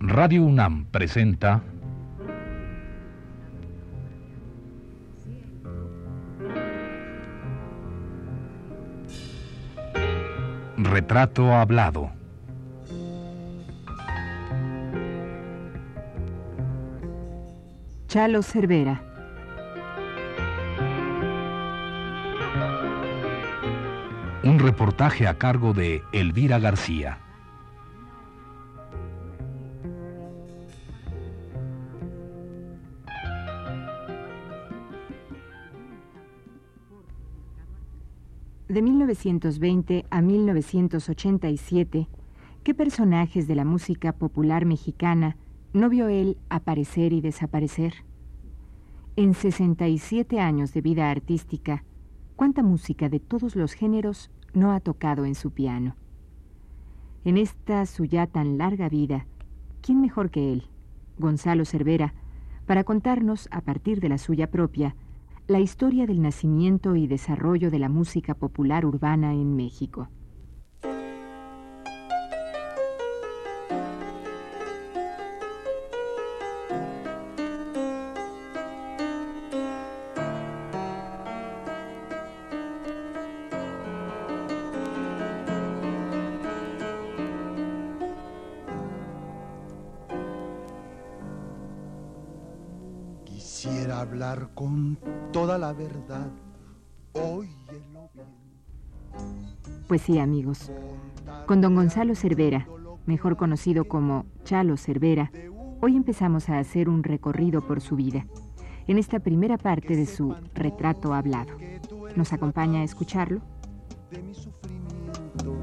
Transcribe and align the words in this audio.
Radio 0.00 0.44
UNAM 0.44 0.86
presenta 0.90 1.62
Retrato 10.76 11.54
Hablado. 11.54 12.10
Chalo 18.08 18.42
Cervera. 18.42 19.02
Un 24.44 24.58
reportaje 24.58 25.26
a 25.26 25.38
cargo 25.38 25.72
de 25.72 26.02
Elvira 26.12 26.58
García. 26.58 27.25
1920 39.26 40.06
a 40.08 40.22
1987, 40.22 42.08
¿qué 42.62 42.74
personajes 42.74 43.48
de 43.48 43.56
la 43.56 43.64
música 43.64 44.12
popular 44.12 44.66
mexicana 44.66 45.36
no 45.72 45.88
vio 45.88 46.06
él 46.06 46.38
aparecer 46.48 47.12
y 47.12 47.20
desaparecer? 47.20 48.04
En 49.16 49.34
67 49.34 50.38
años 50.38 50.72
de 50.72 50.80
vida 50.80 51.10
artística, 51.10 51.82
¿cuánta 52.36 52.62
música 52.62 53.08
de 53.08 53.18
todos 53.18 53.56
los 53.56 53.72
géneros 53.72 54.30
no 54.54 54.70
ha 54.70 54.78
tocado 54.78 55.24
en 55.24 55.34
su 55.34 55.50
piano? 55.50 55.96
En 57.24 57.36
esta 57.36 57.84
su 57.86 58.04
ya 58.04 58.28
tan 58.28 58.58
larga 58.58 58.88
vida, 58.88 59.26
¿quién 59.80 60.00
mejor 60.00 60.30
que 60.30 60.52
él, 60.52 60.68
Gonzalo 61.18 61.64
Cervera, 61.64 62.14
para 62.64 62.84
contarnos, 62.84 63.48
a 63.50 63.60
partir 63.62 63.98
de 63.98 64.08
la 64.08 64.18
suya 64.18 64.52
propia, 64.52 64.94
la 65.48 65.60
historia 65.60 66.08
del 66.08 66.22
nacimiento 66.22 66.96
y 66.96 67.06
desarrollo 67.06 67.70
de 67.70 67.78
la 67.78 67.88
música 67.88 68.34
popular 68.34 68.84
urbana 68.84 69.32
en 69.32 69.54
México. 69.54 70.08
Hablar 93.96 94.50
con 94.52 94.98
toda 95.32 95.56
la 95.56 95.72
verdad. 95.72 96.30
Óyelo 97.14 98.10
bien. 98.12 98.26
Pues 99.88 100.02
sí, 100.02 100.18
amigos. 100.18 100.70
Con 101.46 101.62
don 101.62 101.74
Gonzalo 101.74 102.14
Cervera, 102.14 102.68
mejor 103.06 103.38
conocido 103.38 103.86
como 103.86 104.26
Chalo 104.44 104.76
Cervera, 104.76 105.30
hoy 105.80 105.96
empezamos 105.96 106.50
a 106.50 106.58
hacer 106.58 106.90
un 106.90 107.04
recorrido 107.04 107.66
por 107.66 107.80
su 107.80 107.96
vida, 107.96 108.26
en 108.86 108.98
esta 108.98 109.18
primera 109.18 109.56
parte 109.56 109.96
de 109.96 110.04
su 110.04 110.36
retrato 110.52 111.14
hablado. 111.14 111.54
¿Nos 112.16 112.34
acompaña 112.34 112.80
a 112.80 112.84
escucharlo? 112.84 113.40
De 114.10 114.22
mi 114.22 114.34
sufrimiento, 114.34 115.56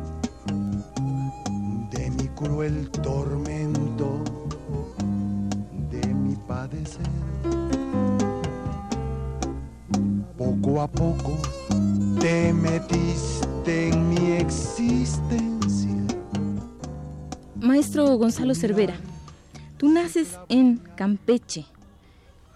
de 1.91 2.09
mi 2.09 2.27
cruel 2.29 2.89
tormento, 2.89 4.23
de 5.91 6.13
mi 6.15 6.35
padecer. 6.47 7.03
Poco 10.44 10.81
a 10.81 10.91
poco 10.91 11.41
te 12.19 12.51
metiste 12.51 13.88
en 13.88 14.09
mi 14.09 14.31
existencia. 14.34 15.90
Maestro 17.62 18.17
Gonzalo 18.17 18.53
Cervera, 18.53 18.97
tú 19.78 19.90
naces 19.90 20.38
en 20.50 20.79
Campeche. 20.97 21.66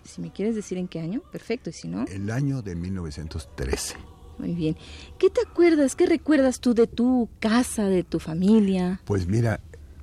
Si 0.03 0.19
me 0.19 0.33
quieres 0.33 0.55
decir 0.55 0.77
en 0.77 0.89
qué 0.89 0.99
año, 0.99 1.21
perfecto, 1.31 1.69
y 1.69 1.73
si 1.73 1.87
no, 1.87 2.03
El 2.07 2.29
año 2.29 2.61
de 2.61 2.75
1913. 2.75 3.95
muy 4.37 4.53
bien. 4.53 4.75
¿Qué 5.17 5.29
te 5.29 5.39
acuerdas, 5.49 5.95
qué 5.95 6.07
recuerdas 6.07 6.59
tú 6.59 6.73
de 6.73 6.87
tu 6.87 7.29
casa, 7.39 7.85
de 7.85 8.03
tu 8.03 8.19
familia? 8.19 8.99
Pues 9.05 9.27
mira, 9.27 9.61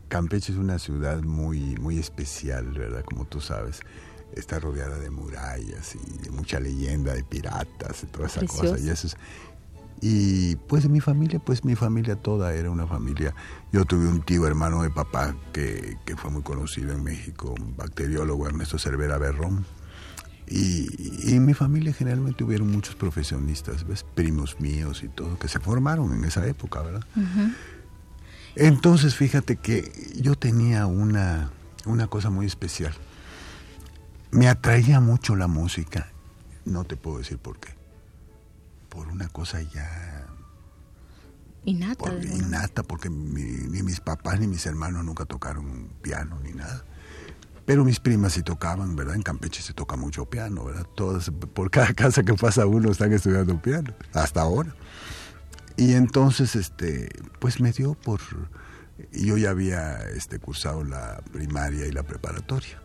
Campeche 0.08 0.52
es 0.52 0.58
una 0.58 0.78
ciudad 0.78 1.22
muy, 1.22 1.76
muy 1.76 1.98
especial, 1.98 2.64
¿verdad? 2.72 3.04
Como 3.04 3.26
tú 3.26 3.42
sabes. 3.42 3.80
Está 4.32 4.58
rodeada 4.58 4.98
de 4.98 5.10
murallas 5.10 5.94
y 5.94 6.18
de 6.22 6.30
mucha 6.30 6.58
leyenda 6.58 7.14
de 7.14 7.22
piratas 7.24 8.02
y 8.02 8.06
toda 8.06 8.26
esa 8.26 8.40
Precioso. 8.40 8.72
cosa. 8.72 8.78
Y, 8.84 8.88
eso 8.88 9.06
es- 9.06 9.16
y 10.00 10.56
pues 10.56 10.88
mi 10.88 11.00
familia, 11.00 11.38
pues 11.38 11.64
mi 11.64 11.76
familia 11.76 12.16
toda 12.16 12.52
era 12.54 12.70
una 12.70 12.86
familia. 12.86 13.34
Yo 13.72 13.84
tuve 13.84 14.08
un 14.08 14.22
tío 14.22 14.46
hermano 14.46 14.82
de 14.82 14.90
papá 14.90 15.36
que, 15.52 15.96
que 16.04 16.16
fue 16.16 16.30
muy 16.30 16.42
conocido 16.42 16.92
en 16.92 17.02
México, 17.04 17.54
un 17.58 17.76
bacteriólogo, 17.76 18.46
Ernesto 18.46 18.78
Cervera 18.78 19.18
Berrón. 19.18 19.64
Y, 20.46 21.30
y 21.30 21.34
en 21.36 21.46
mi 21.46 21.54
familia 21.54 21.94
generalmente 21.94 22.44
hubieron 22.44 22.70
muchos 22.70 22.96
profesionistas, 22.96 23.86
¿ves? 23.86 24.04
Primos 24.14 24.60
míos 24.60 25.02
y 25.02 25.08
todo, 25.08 25.38
que 25.38 25.48
se 25.48 25.58
formaron 25.58 26.12
en 26.12 26.24
esa 26.24 26.46
época, 26.46 26.82
¿verdad? 26.82 27.06
Entonces, 28.56 29.14
fíjate 29.14 29.56
que 29.56 29.90
yo 30.20 30.34
tenía 30.34 30.86
una, 30.86 31.50
una 31.86 32.06
cosa 32.08 32.30
muy 32.30 32.46
especial. 32.46 32.92
Me 34.34 34.48
atraía 34.48 35.00
mucho 35.00 35.36
la 35.36 35.46
música. 35.46 36.08
No 36.64 36.84
te 36.84 36.96
puedo 36.96 37.18
decir 37.18 37.38
por 37.38 37.58
qué. 37.58 37.70
Por 38.88 39.08
una 39.08 39.28
cosa 39.28 39.60
ya 39.62 40.26
Innata. 41.64 41.96
por- 42.04 42.24
innata, 42.24 42.82
porque 42.82 43.10
mi- 43.10 43.42
ni 43.42 43.82
mis 43.82 44.00
papás 44.00 44.38
ni 44.40 44.46
mis 44.46 44.64
hermanos 44.66 45.04
nunca 45.04 45.24
tocaron 45.24 45.88
piano 46.02 46.38
ni 46.42 46.52
nada. 46.52 46.84
Pero 47.64 47.84
mis 47.84 47.98
primas 48.00 48.34
sí 48.34 48.42
tocaban, 48.42 48.94
¿verdad? 48.94 49.14
En 49.14 49.22
Campeche 49.22 49.62
se 49.62 49.72
toca 49.72 49.96
mucho 49.96 50.26
piano, 50.26 50.64
¿verdad? 50.64 50.86
Todas, 50.94 51.30
por 51.30 51.70
cada 51.70 51.94
casa 51.94 52.22
que 52.22 52.34
pasa 52.34 52.66
uno 52.66 52.90
están 52.90 53.12
estudiando 53.12 53.60
piano, 53.62 53.94
hasta 54.12 54.42
ahora. 54.42 54.74
Y 55.76 55.94
entonces, 55.94 56.56
este, 56.56 57.08
pues 57.38 57.60
me 57.60 57.72
dio 57.72 57.94
por... 57.94 58.20
Yo 59.12 59.36
ya 59.38 59.50
había 59.50 59.98
este, 60.10 60.38
cursado 60.38 60.84
la 60.84 61.20
primaria 61.32 61.86
y 61.86 61.90
la 61.92 62.02
preparatoria. 62.04 62.80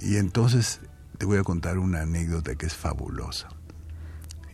Y 0.00 0.16
entonces 0.16 0.80
te 1.18 1.26
voy 1.26 1.38
a 1.38 1.42
contar 1.42 1.78
una 1.78 2.02
anécdota 2.02 2.54
que 2.54 2.66
es 2.66 2.74
fabulosa. 2.74 3.48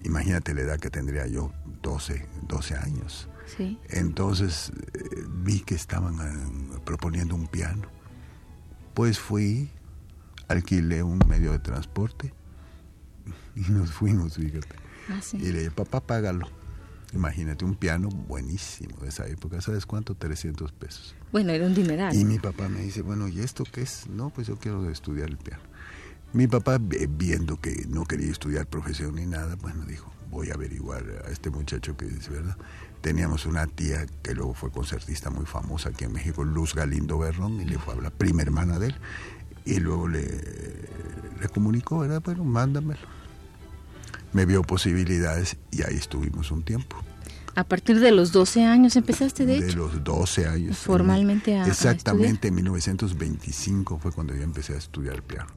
Imagínate 0.04 0.54
la 0.54 0.62
edad 0.62 0.80
que 0.80 0.90
tendría 0.90 1.26
yo, 1.26 1.52
12, 1.82 2.26
12 2.48 2.76
años. 2.76 3.28
Sí. 3.56 3.78
Entonces 3.90 4.72
eh, 4.94 5.24
vi 5.28 5.60
que 5.60 5.74
estaban 5.74 6.14
eh, 6.20 6.78
proponiendo 6.84 7.34
un 7.34 7.46
piano. 7.46 7.88
Pues 8.94 9.18
fui, 9.18 9.70
alquilé 10.48 11.02
un 11.02 11.18
medio 11.28 11.52
de 11.52 11.58
transporte 11.58 12.32
y 13.54 13.60
nos 13.70 13.92
fuimos, 13.92 14.34
fíjate. 14.34 14.76
Ah, 15.08 15.20
sí. 15.20 15.36
Y 15.38 15.52
le 15.52 15.58
dije, 15.60 15.70
papá, 15.70 16.00
págalo. 16.00 16.48
Imagínate, 17.12 17.64
un 17.64 17.74
piano 17.74 18.08
buenísimo 18.08 18.96
de 19.02 19.08
esa 19.08 19.26
época. 19.26 19.60
¿Sabes 19.60 19.84
cuánto? 19.84 20.14
300 20.14 20.72
pesos. 20.72 21.14
Bueno, 21.30 21.52
era 21.52 21.66
un 21.66 21.74
dineral. 21.74 22.14
Y 22.14 22.24
mi 22.24 22.38
papá 22.38 22.68
me 22.68 22.80
dice, 22.80 23.02
bueno, 23.02 23.28
¿y 23.28 23.40
esto 23.40 23.64
qué 23.70 23.82
es? 23.82 24.06
No, 24.08 24.30
pues 24.30 24.46
yo 24.46 24.56
quiero 24.56 24.88
estudiar 24.88 25.28
el 25.28 25.36
piano. 25.36 25.62
Mi 26.32 26.46
papá, 26.46 26.78
viendo 26.80 27.60
que 27.60 27.84
no 27.88 28.06
quería 28.06 28.30
estudiar 28.30 28.66
profesión 28.66 29.16
ni 29.16 29.26
nada, 29.26 29.56
bueno, 29.56 29.84
dijo, 29.84 30.10
voy 30.30 30.48
a 30.48 30.54
averiguar 30.54 31.04
a 31.26 31.30
este 31.30 31.50
muchacho 31.50 31.94
que 31.94 32.06
es 32.06 32.30
verdad. 32.30 32.56
Teníamos 33.02 33.44
una 33.44 33.66
tía 33.66 34.06
que 34.22 34.34
luego 34.34 34.54
fue 34.54 34.70
concertista 34.70 35.28
muy 35.28 35.44
famosa 35.44 35.90
aquí 35.90 36.04
en 36.04 36.12
México, 36.12 36.42
Luz 36.42 36.74
Galindo 36.74 37.18
Berrón, 37.18 37.60
y 37.60 37.66
le 37.66 37.78
fue 37.78 37.92
a 37.92 37.96
hablar, 37.96 38.12
prima 38.12 38.40
hermana 38.40 38.78
de 38.78 38.86
él, 38.86 38.94
y 39.66 39.80
luego 39.80 40.08
le, 40.08 40.22
le 40.22 41.48
comunicó, 41.52 41.98
¿verdad? 41.98 42.22
Bueno, 42.24 42.44
mándamelo. 42.44 43.06
Me 44.32 44.46
vio 44.46 44.62
posibilidades 44.62 45.58
y 45.70 45.82
ahí 45.82 45.96
estuvimos 45.96 46.50
un 46.50 46.62
tiempo. 46.62 46.96
A 47.54 47.64
partir 47.64 48.00
de 48.00 48.12
los 48.12 48.32
12 48.32 48.64
años 48.64 48.96
empezaste, 48.96 49.44
de, 49.44 49.58
hecho. 49.58 49.76
los 49.76 50.02
12 50.04 50.46
años. 50.46 50.78
Formalmente 50.78 51.56
a- 51.58 51.64
a 51.64 51.68
Exactamente, 51.68 52.48
en 52.48 52.54
1925 52.54 53.98
fue 53.98 54.10
cuando 54.12 54.34
yo 54.34 54.42
empecé 54.42 54.74
a 54.74 54.78
estudiar 54.78 55.22
piano. 55.22 55.50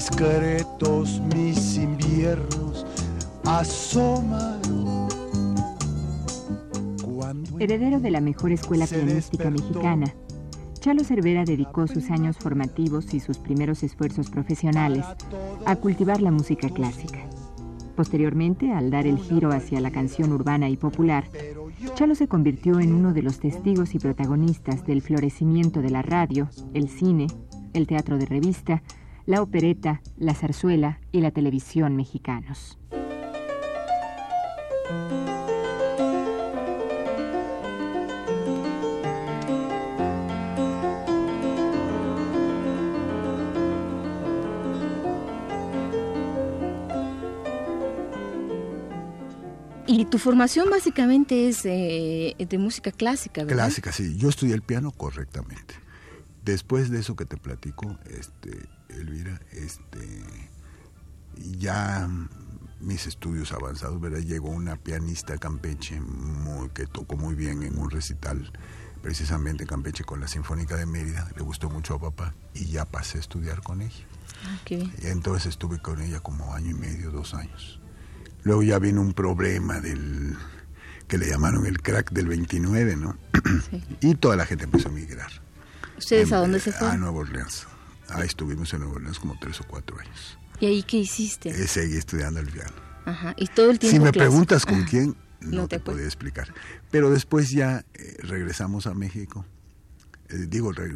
Discretos 0.00 1.20
mis 1.34 1.76
inviernos 1.76 2.86
asoman. 3.44 4.58
Heredero 7.58 8.00
de 8.00 8.10
la 8.10 8.22
mejor 8.22 8.50
escuela 8.50 8.86
pianística 8.86 9.50
mexicana, 9.50 10.06
Chalo 10.78 11.04
Cervera 11.04 11.44
dedicó 11.44 11.86
sus 11.86 12.10
años 12.10 12.38
formativos 12.38 13.12
y 13.12 13.20
sus 13.20 13.36
primeros 13.36 13.82
esfuerzos 13.82 14.30
profesionales 14.30 15.04
a 15.66 15.76
cultivar 15.76 16.22
la 16.22 16.30
música 16.30 16.70
clásica. 16.70 17.18
Posteriormente, 17.94 18.72
al 18.72 18.90
dar 18.90 19.06
el 19.06 19.18
giro 19.18 19.52
hacia 19.52 19.82
la 19.82 19.90
canción 19.90 20.32
urbana 20.32 20.70
y 20.70 20.78
popular, 20.78 21.24
Chalo 21.94 22.14
se 22.14 22.26
convirtió 22.26 22.80
en 22.80 22.94
uno 22.94 23.12
de 23.12 23.20
los 23.20 23.38
testigos 23.38 23.94
y 23.94 23.98
protagonistas 23.98 24.86
del 24.86 25.02
florecimiento 25.02 25.82
de 25.82 25.90
la 25.90 26.00
radio, 26.00 26.48
el 26.72 26.88
cine, 26.88 27.26
el 27.74 27.86
teatro 27.86 28.16
de 28.16 28.24
revista, 28.24 28.82
la 29.30 29.42
opereta, 29.42 30.02
la 30.18 30.34
zarzuela 30.34 30.98
y 31.12 31.20
la 31.20 31.30
televisión 31.30 31.94
mexicanos. 31.94 32.76
Y 49.86 50.06
tu 50.06 50.18
formación 50.18 50.70
básicamente 50.70 51.48
es 51.48 51.62
de 51.62 52.58
música 52.58 52.90
clásica, 52.90 53.44
¿verdad? 53.44 53.66
Clásica, 53.66 53.92
sí. 53.92 54.16
Yo 54.16 54.28
estudié 54.28 54.54
el 54.54 54.62
piano 54.62 54.90
correctamente. 54.90 55.76
Después 56.44 56.90
de 56.90 57.00
eso 57.00 57.16
que 57.16 57.26
te 57.26 57.36
platico, 57.36 57.98
este, 58.06 58.68
Elvira, 58.88 59.40
este, 59.52 60.24
ya 61.58 62.08
mis 62.80 63.06
estudios 63.06 63.52
avanzados, 63.52 64.00
¿verdad? 64.00 64.20
Llegó 64.20 64.48
una 64.48 64.76
pianista 64.76 65.36
Campeche 65.38 66.00
muy, 66.00 66.70
que 66.70 66.86
tocó 66.86 67.16
muy 67.16 67.34
bien 67.34 67.62
en 67.62 67.78
un 67.78 67.90
recital, 67.90 68.52
precisamente 69.02 69.66
Campeche 69.66 70.04
con 70.04 70.20
la 70.20 70.28
Sinfónica 70.28 70.76
de 70.76 70.86
Mérida. 70.86 71.30
Le 71.36 71.42
gustó 71.42 71.68
mucho 71.68 71.94
a 71.94 72.00
papá 72.00 72.34
y 72.54 72.66
ya 72.66 72.84
pasé 72.86 73.18
a 73.18 73.20
estudiar 73.20 73.62
con 73.62 73.82
ella. 73.82 74.06
Ah, 74.46 74.58
qué 74.64 74.76
bien. 74.76 74.92
Y 75.02 75.06
entonces 75.08 75.46
estuve 75.46 75.78
con 75.78 76.00
ella 76.00 76.20
como 76.20 76.54
año 76.54 76.70
y 76.70 76.74
medio, 76.74 77.10
dos 77.10 77.34
años. 77.34 77.80
Luego 78.42 78.62
ya 78.62 78.78
vino 78.78 79.02
un 79.02 79.12
problema 79.12 79.80
del 79.80 80.36
que 81.06 81.18
le 81.18 81.28
llamaron 81.28 81.66
el 81.66 81.82
crack 81.82 82.12
del 82.12 82.28
29, 82.28 82.96
¿no? 82.96 83.16
y 84.00 84.14
toda 84.14 84.36
la 84.36 84.46
gente 84.46 84.64
empezó 84.64 84.88
a 84.88 84.92
migrar. 84.92 85.30
¿Ustedes 86.00 86.32
a 86.32 86.38
dónde 86.38 86.60
se 86.60 86.72
fueron? 86.72 86.96
A 86.96 86.98
Nueva 86.98 87.18
Orleans. 87.18 87.66
Ahí 88.08 88.26
estuvimos 88.26 88.72
en 88.74 88.80
Nueva 88.80 88.96
Orleans 88.96 89.18
como 89.18 89.38
tres 89.38 89.60
o 89.60 89.64
cuatro 89.64 89.98
años. 90.00 90.38
¿Y 90.58 90.66
ahí 90.66 90.82
qué 90.82 90.98
hiciste? 90.98 91.50
Eh, 91.50 91.66
seguí 91.68 91.96
estudiando 91.96 92.40
el 92.40 92.48
piano. 92.48 92.72
Ajá. 93.06 93.34
¿Y 93.36 93.46
todo 93.48 93.70
el 93.70 93.78
tiempo 93.78 93.96
Si 93.96 94.02
me 94.02 94.12
preguntas 94.12 94.66
con 94.66 94.82
Ah, 94.82 94.86
quién, 94.88 95.16
no, 95.40 95.62
no 95.62 95.68
te, 95.68 95.78
te 95.78 95.84
podría 95.84 96.06
explicar. 96.06 96.52
Pero 96.90 97.10
después 97.10 97.50
ya 97.50 97.84
eh, 97.94 98.16
regresamos 98.22 98.86
a 98.86 98.94
México. 98.94 99.46
Eh, 100.28 100.46
digo, 100.48 100.72
re- 100.72 100.94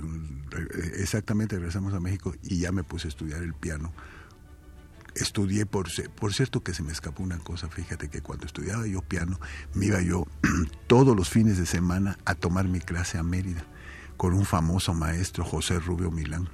re- 0.50 1.02
exactamente 1.02 1.56
regresamos 1.56 1.94
a 1.94 2.00
México 2.00 2.34
y 2.42 2.58
ya 2.58 2.72
me 2.72 2.82
puse 2.84 3.08
a 3.08 3.10
estudiar 3.10 3.42
el 3.42 3.54
piano. 3.54 3.92
Estudié, 5.14 5.64
por, 5.64 5.86
por 6.16 6.34
cierto 6.34 6.62
que 6.64 6.74
se 6.74 6.82
me 6.82 6.90
escapó 6.92 7.22
una 7.22 7.38
cosa, 7.38 7.68
fíjate 7.68 8.08
que 8.10 8.20
cuando 8.20 8.46
estudiaba 8.46 8.84
yo 8.88 9.00
piano, 9.00 9.38
me 9.72 9.86
iba 9.86 10.02
yo 10.02 10.26
todos 10.88 11.16
los 11.16 11.30
fines 11.30 11.56
de 11.56 11.66
semana 11.66 12.18
a 12.24 12.34
tomar 12.34 12.66
mi 12.66 12.80
clase 12.80 13.16
a 13.18 13.22
Mérida 13.22 13.64
con 14.16 14.34
un 14.34 14.44
famoso 14.44 14.94
maestro, 14.94 15.44
José 15.44 15.78
Rubio 15.80 16.10
Milán. 16.10 16.48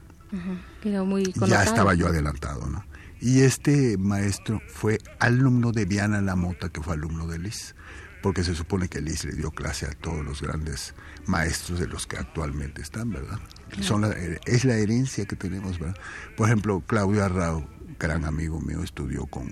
Muy 1.05 1.49
Ya 1.51 1.63
estaba 1.65 1.95
yo 1.95 2.07
adelantado, 2.09 2.67
¿no? 2.67 2.85
Y 3.21 3.41
este 3.41 3.99
maestro 3.99 4.61
fue 4.69 4.99
alumno 5.19 5.73
de 5.73 5.85
Diana 5.87 6.21
Lamota, 6.23 6.69
que 6.71 6.81
fue 6.81 6.95
alumno 6.95 7.27
de 7.27 7.39
Liz, 7.39 7.75
porque 8.23 8.45
se 8.45 8.55
supone 8.55 8.89
que 8.89 9.01
Liz 9.01 9.25
le 9.25 9.33
dio 9.33 9.51
clase 9.51 9.87
a 9.87 9.91
todos 9.93 10.25
los 10.25 10.41
grandes 10.41 10.95
maestros 11.27 11.81
de 11.81 11.87
los 11.87 12.07
que 12.07 12.17
actualmente 12.17 12.81
están, 12.81 13.11
¿verdad? 13.11 13.39
Son 13.83 14.01
la- 14.03 14.15
es 14.47 14.65
la 14.65 14.75
herencia 14.77 15.27
que 15.27 15.37
tenemos, 15.37 15.79
¿verdad? 15.79 15.97
Por 16.37 16.47
ejemplo, 16.49 16.83
Claudio 16.87 17.25
Arrao, 17.25 17.69
gran 17.99 18.25
amigo 18.25 18.59
mío, 18.61 18.83
estudió 18.83 19.27
con, 19.27 19.49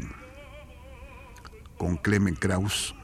con 1.77 1.97
Clemen 1.99 2.35
Kraus, 2.37 2.95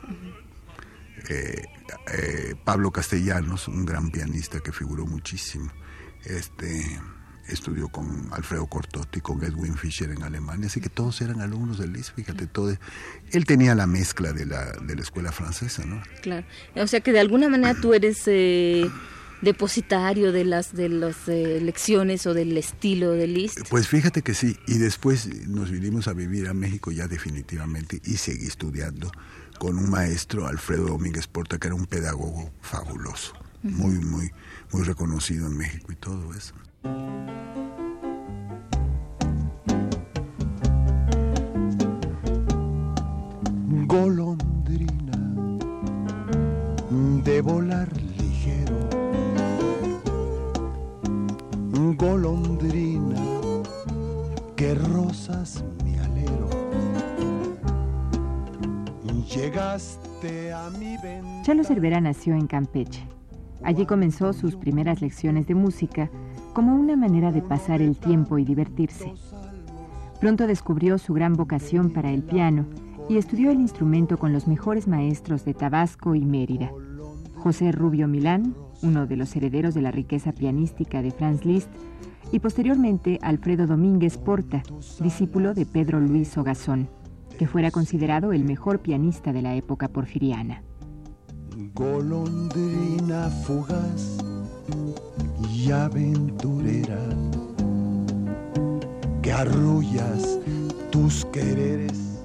eh, 1.29 1.67
eh, 2.13 2.55
Pablo 2.65 2.91
Castellanos, 2.91 3.69
un 3.69 3.85
gran 3.85 4.11
pianista 4.11 4.61
que 4.61 4.73
figuró 4.73 5.07
muchísimo. 5.07 5.71
Este 6.25 7.01
estudió 7.49 7.89
con 7.89 8.29
Alfredo 8.33 8.67
Cortotti, 8.67 9.21
con 9.21 9.43
Edwin 9.45 9.77
Fischer 9.77 10.11
en 10.11 10.23
Alemania, 10.23 10.67
así 10.67 10.81
que 10.81 10.89
todos 10.89 11.21
eran 11.21 11.41
alumnos 11.41 11.79
de 11.79 11.87
Liszt, 11.87 12.15
fíjate, 12.15 12.47
todo, 12.47 12.75
él 13.33 13.45
tenía 13.45 13.75
la 13.75 13.87
mezcla 13.87 14.33
de 14.33 14.47
la, 14.47 14.73
de 14.73 14.97
la 14.97 15.03
escuela 15.03 15.31
francesa, 15.31 15.85
¿no? 15.85 16.03
Claro. 16.23 16.47
O 16.77 16.87
sea 16.87 17.01
que 17.01 17.13
de 17.13 17.21
alguna 17.21 17.49
manera 17.49 17.79
tú 17.79 17.93
eres 17.93 18.23
eh, 18.27 18.89
depositario 19.43 20.33
de 20.33 20.45
las 20.45 20.75
de 20.75 20.89
las 20.89 21.29
eh, 21.29 21.61
lecciones 21.61 22.27
o 22.27 22.35
del 22.35 22.57
estilo 22.57 23.13
de 23.13 23.27
Liszt. 23.27 23.69
Pues 23.69 23.89
fíjate 23.89 24.23
que 24.23 24.35
sí, 24.35 24.57
y 24.67 24.79
después 24.79 25.29
nos 25.47 25.71
vinimos 25.71 26.09
a 26.09 26.15
vivir 26.15 26.49
a 26.49 26.55
México 26.55 26.91
ya 26.91 27.07
definitivamente 27.09 28.01
y 28.05 28.17
seguí 28.17 28.47
estudiando 28.47 29.13
con 29.59 29.79
un 29.79 29.91
maestro, 29.91 30.47
Alfredo 30.47 30.87
Domínguez 30.87 31.27
Porta, 31.27 31.59
que 31.59 31.69
era 31.69 31.75
un 31.75 31.87
pedagogo 31.87 32.51
fabuloso, 32.61 33.33
muy, 33.63 33.95
muy, 33.95 34.31
muy 34.73 34.83
reconocido 34.83 35.47
en 35.47 35.57
México 35.57 35.93
y 35.93 35.97
todo 35.97 36.35
eso. 36.35 36.55
Chalo 61.43 61.65
Cervera 61.65 62.01
nació 62.01 62.35
en 62.35 62.47
Campeche. 62.47 63.07
Allí 63.63 63.87
comenzó 63.87 64.33
sus 64.33 64.57
primeras 64.57 65.01
lecciones 65.01 65.47
de 65.47 65.55
música 65.55 66.11
como 66.53 66.75
una 66.75 66.97
manera 66.97 67.33
de 67.33 67.43
pasar 67.43 67.83
el 67.83 67.97
tiempo 67.97 68.39
y 68.39 68.45
divertirse. 68.45 69.13
Pronto 70.21 70.47
descubrió 70.47 70.99
su 70.99 71.13
gran 71.13 71.35
vocación 71.35 71.91
para 71.91 72.11
el 72.11 72.23
piano 72.23 72.67
y 73.09 73.17
estudió 73.17 73.51
el 73.51 73.61
instrumento 73.61 74.19
con 74.19 74.33
los 74.33 74.47
mejores 74.47 74.87
maestros 74.89 75.45
de 75.45 75.55
Tabasco 75.55 76.15
y 76.15 76.25
Mérida. 76.25 76.71
José 77.37 77.73
Rubio 77.73 78.09
Milán, 78.09 78.55
uno 78.83 79.07
de 79.07 79.17
los 79.17 79.35
herederos 79.37 79.75
de 79.75 79.83
la 79.83 79.91
riqueza 79.91 80.33
pianística 80.33 81.03
de 81.03 81.11
Franz 81.11 81.45
Liszt, 81.45 81.69
y 82.33 82.39
posteriormente 82.39 83.19
Alfredo 83.23 83.67
Domínguez 83.67 84.17
Porta, 84.17 84.63
discípulo 85.01 85.53
de 85.53 85.67
Pedro 85.67 86.01
Luis 86.01 86.37
Ogazón, 86.39 86.89
que 87.39 87.47
fuera 87.47 87.71
considerado 87.71 88.33
el 88.33 88.45
mejor 88.45 88.81
pianista 88.81 89.33
de 89.33 89.43
la 89.43 89.55
época 89.55 89.89
porfiriana. 89.89 90.63
golondrina 91.75 93.29
fugaz 93.31 94.19
y 95.51 95.71
aventurera 95.71 96.99
que 99.23 99.33
arrullas 99.33 100.39
tus 100.91 101.25
quereres 101.27 102.23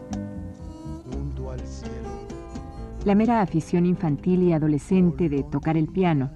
junto 1.11 1.51
al 1.51 1.59
cielo. 1.61 2.09
La 3.05 3.15
mera 3.15 3.41
afición 3.41 3.85
infantil 3.85 4.43
y 4.43 4.53
adolescente 4.53 5.29
de 5.29 5.43
tocar 5.43 5.77
el 5.77 5.87
piano 5.87 6.31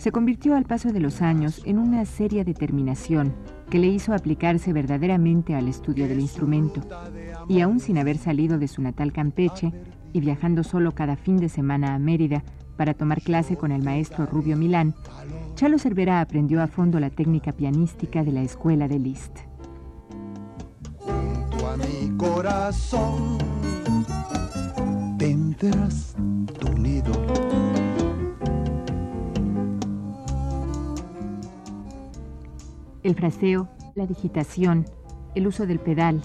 se 0.00 0.12
convirtió 0.12 0.56
al 0.56 0.64
paso 0.64 0.92
de 0.92 1.00
los 1.00 1.20
años 1.20 1.60
en 1.66 1.78
una 1.78 2.06
seria 2.06 2.42
determinación 2.42 3.34
que 3.68 3.78
le 3.78 3.88
hizo 3.88 4.14
aplicarse 4.14 4.72
verdaderamente 4.72 5.54
al 5.54 5.68
estudio 5.68 6.08
del 6.08 6.20
instrumento. 6.20 6.80
Y 7.50 7.60
aún 7.60 7.80
sin 7.80 7.98
haber 7.98 8.16
salido 8.16 8.58
de 8.58 8.66
su 8.66 8.80
natal 8.80 9.12
Campeche 9.12 9.72
y 10.14 10.20
viajando 10.20 10.64
solo 10.64 10.92
cada 10.92 11.16
fin 11.16 11.36
de 11.36 11.50
semana 11.50 11.94
a 11.94 11.98
Mérida 11.98 12.42
para 12.78 12.94
tomar 12.94 13.20
clase 13.20 13.58
con 13.58 13.72
el 13.72 13.82
maestro 13.82 14.24
Rubio 14.24 14.56
Milán, 14.56 14.94
Chalo 15.54 15.78
Cervera 15.78 16.22
aprendió 16.22 16.62
a 16.62 16.66
fondo 16.66 16.98
la 16.98 17.10
técnica 17.10 17.52
pianística 17.52 18.24
de 18.24 18.32
la 18.32 18.40
escuela 18.40 18.88
de 18.88 18.98
Liszt. 18.98 19.40
Junto 20.98 21.68
a 21.68 21.76
mi 21.76 22.16
corazón 22.16 23.36
tendrás 25.18 26.16
tu 26.58 26.78
nido. 26.78 27.12
El 33.02 33.14
fraseo, 33.14 33.68
la 33.94 34.06
digitación, 34.06 34.84
el 35.34 35.46
uso 35.46 35.66
del 35.66 35.80
pedal, 35.80 36.20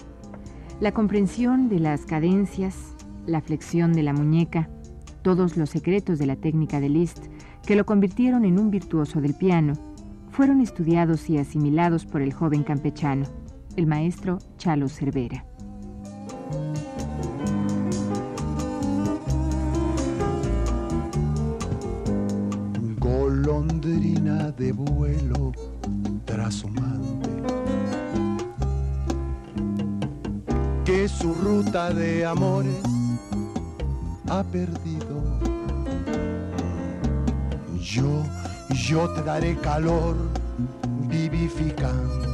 la 0.78 0.92
comprensión 0.92 1.70
de 1.70 1.80
las 1.80 2.04
cadencias, 2.04 2.94
la 3.26 3.40
flexión 3.40 3.94
de 3.94 4.02
la 4.02 4.12
muñeca, 4.12 4.68
todos 5.22 5.56
los 5.56 5.70
secretos 5.70 6.18
de 6.18 6.26
la 6.26 6.36
técnica 6.36 6.78
de 6.80 6.90
Liszt 6.90 7.24
que 7.66 7.76
lo 7.76 7.86
convirtieron 7.86 8.44
en 8.44 8.58
un 8.58 8.70
virtuoso 8.70 9.20
del 9.22 9.34
piano, 9.34 9.72
fueron 10.30 10.60
estudiados 10.60 11.30
y 11.30 11.38
asimilados 11.38 12.04
por 12.04 12.20
el 12.20 12.34
joven 12.34 12.62
campechano. 12.62 13.24
el 13.76 13.86
maestro 13.86 14.38
Chalo 14.56 14.88
Cervera. 14.88 15.44
Golondrina 22.98 24.50
de 24.52 24.72
vuelo 24.72 25.52
que 30.84 31.08
su 31.08 31.34
ruta 31.34 31.92
de 31.92 32.24
amores 32.24 32.82
ha 34.28 34.42
perdido. 34.44 35.22
Yo, 37.80 38.22
yo 38.88 39.08
te 39.14 39.22
daré 39.22 39.56
calor 39.56 40.16
vivificante 41.08 42.26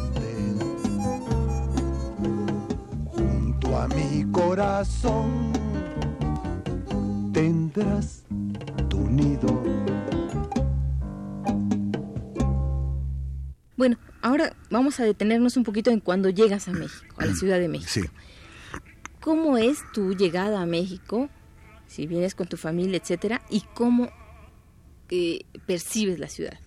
a 3.77 3.89
mi 3.89 4.31
corazón 4.31 5.53
tendrás 7.33 8.23
tu 8.89 8.99
nido. 9.09 9.62
Ahora 14.23 14.57
vamos 14.71 14.99
a 15.01 15.05
detenernos 15.05 15.57
un 15.57 15.65
poquito 15.65 15.91
en 15.91 16.01
cuando 16.01 16.31
llegas 16.31 16.69
a 16.69 16.73
México, 16.73 17.15
a 17.19 17.27
la 17.27 17.35
Ciudad 17.35 17.59
de 17.59 17.69
México. 17.69 17.91
Sí. 17.93 18.03
¿Cómo 19.21 19.59
es 19.59 19.79
tu 19.93 20.15
llegada 20.15 20.63
a 20.63 20.67
México? 20.67 21.29
Si 21.87 22.07
vienes 22.07 22.35
con 22.35 22.47
tu 22.47 22.57
familia, 22.57 22.99
etcétera, 22.99 23.43
y 23.51 23.63
cómo 23.75 24.11
eh, 25.11 25.45
percibes 25.67 26.19
la 26.19 26.29
ciudad. 26.29 26.59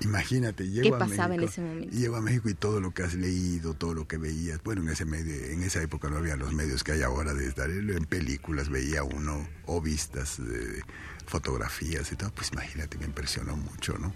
Imagínate, 0.00 0.68
llego 0.68 0.96
¿Qué 0.96 0.98
pasaba 0.98 1.32
a 1.32 1.34
en 1.34 1.40
México, 1.42 1.52
ese 1.52 1.60
momento? 1.60 1.96
Llego 1.96 2.16
a 2.16 2.20
México 2.20 2.48
y 2.48 2.54
todo 2.54 2.80
lo 2.80 2.92
que 2.92 3.02
has 3.02 3.14
leído, 3.14 3.74
todo 3.74 3.94
lo 3.94 4.08
que 4.08 4.16
veías, 4.16 4.60
bueno, 4.64 4.82
en 4.82 4.88
ese 4.88 5.04
medio, 5.04 5.34
en 5.34 5.62
esa 5.62 5.82
época 5.82 6.08
no 6.08 6.16
había 6.16 6.36
los 6.36 6.52
medios 6.52 6.82
que 6.82 6.92
hay 6.92 7.02
ahora 7.02 7.34
de 7.34 7.46
estar 7.46 7.70
en 7.70 8.04
películas, 8.06 8.68
veía 8.68 9.04
uno 9.04 9.46
o 9.66 9.80
vistas 9.80 10.44
de 10.44 10.82
fotografías 11.26 12.10
y 12.10 12.16
todo, 12.16 12.32
pues 12.34 12.50
imagínate, 12.52 12.98
me 12.98 13.04
impresionó 13.04 13.56
mucho, 13.56 13.96
¿no? 13.98 14.14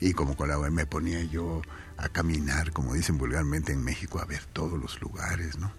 Y 0.00 0.12
como 0.12 0.36
con 0.36 0.48
la 0.48 0.58
me 0.70 0.86
ponía 0.86 1.22
yo 1.24 1.62
a 1.98 2.08
caminar, 2.08 2.72
como 2.72 2.94
dicen 2.94 3.18
vulgarmente 3.18 3.72
en 3.72 3.82
México, 3.82 4.18
a 4.20 4.24
ver 4.24 4.42
todos 4.52 4.78
los 4.80 5.00
lugares, 5.00 5.58
¿no? 5.58 5.72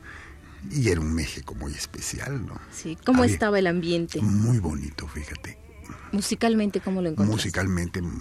Y 0.71 0.89
era 0.89 0.99
un 0.99 1.13
México 1.13 1.53
muy 1.55 1.73
especial, 1.73 2.45
¿no? 2.45 2.59
Sí, 2.73 2.97
¿cómo 3.05 3.21
Había- 3.23 3.33
estaba 3.33 3.59
el 3.59 3.67
ambiente? 3.67 4.19
Muy 4.21 4.59
bonito, 4.59 5.07
fíjate. 5.07 5.57
Musicalmente, 6.11 6.79
¿cómo 6.81 7.01
lo 7.01 7.09
encontraste? 7.09 7.31
Musicalmente 7.35 8.01
mm, 8.01 8.11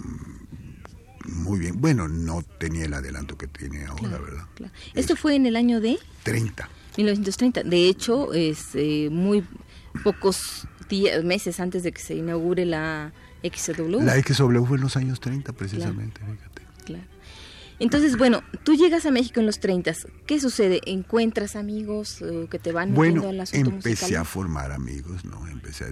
muy 1.25 1.59
bien. 1.59 1.81
Bueno, 1.81 2.07
no 2.07 2.41
tenía 2.59 2.85
el 2.85 2.93
adelanto 2.93 3.37
que 3.37 3.47
tiene 3.47 3.85
ahora, 3.85 4.01
Claro, 4.09 4.23
¿verdad? 4.23 4.45
claro. 4.55 4.73
Esto 4.93 5.15
fue 5.15 5.35
en 5.35 5.45
el 5.45 5.55
año 5.55 5.81
de 5.81 5.97
30. 6.23 6.69
1930. 6.97 7.63
De 7.63 7.89
hecho, 7.89 8.33
es 8.33 8.69
eh, 8.75 9.09
muy 9.11 9.43
pocos 10.03 10.67
días, 10.89 11.23
meses 11.23 11.59
antes 11.59 11.83
de 11.83 11.91
que 11.91 12.01
se 12.01 12.15
inaugure 12.15 12.65
la 12.65 13.11
XW. 13.43 14.01
La 14.03 14.13
XW 14.21 14.63
fue 14.65 14.77
en 14.77 14.83
los 14.83 14.95
años 14.95 15.19
30 15.19 15.51
precisamente, 15.53 16.21
fíjate. 16.21 16.61
Claro. 16.85 17.03
Entonces, 17.79 18.17
bueno, 18.17 18.41
tú 18.63 18.75
llegas 18.75 19.05
a 19.05 19.11
México 19.11 19.39
en 19.39 19.45
los 19.45 19.59
30. 19.59 19.93
¿Qué 20.25 20.39
sucede? 20.39 20.81
¿Encuentras 20.85 21.55
amigos 21.55 22.21
eh, 22.23 22.47
que 22.49 22.57
te 22.59 22.71
van 22.71 22.91
metiendo 22.91 23.21
Bueno, 23.21 23.29
al 23.29 23.41
asunto 23.41 23.69
empecé 23.69 24.05
musical? 24.05 24.21
a 24.21 24.25
formar 24.25 24.71
amigos, 24.71 25.25
¿no? 25.25 25.47
Empecé 25.47 25.85
a... 25.85 25.89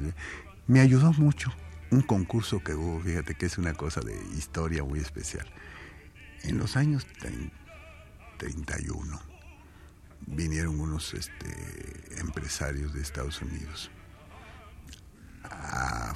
Me 0.68 0.80
ayudó 0.80 1.14
mucho 1.14 1.54
un 1.92 2.02
concurso 2.02 2.60
que 2.64 2.74
hubo, 2.74 3.00
fíjate 3.02 3.36
que 3.36 3.46
es 3.46 3.58
una 3.60 3.74
cosa 3.74 4.02
de 4.02 4.16
historia 4.36 4.84
muy 4.84 4.98
especial. 5.00 5.46
En 6.44 6.58
los 6.58 6.76
años 6.76 7.06
trein- 7.22 7.52
31 8.38 9.22
vinieron 10.28 10.80
unos 10.80 11.14
este, 11.14 12.20
empresarios 12.20 12.94
de 12.94 13.02
Estados 13.02 13.42
Unidos 13.42 13.92